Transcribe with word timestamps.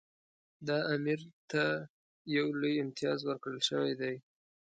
دا 0.67 0.77
امیر 0.93 1.19
ته 1.51 1.63
یو 2.35 2.47
لوی 2.61 2.73
امتیاز 2.83 3.19
ورکړل 3.25 3.59
شوی 3.69 3.93
دی. 4.01 4.15